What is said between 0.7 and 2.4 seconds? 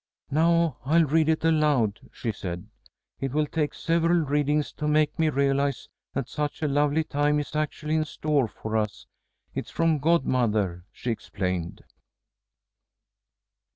I'll read it aloud," she